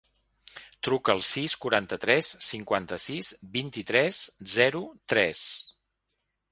[0.87, 4.25] Truca al sis, quaranta-tres, cinquanta-sis, vint-i-tres,
[4.57, 4.83] zero,
[5.15, 5.49] tres.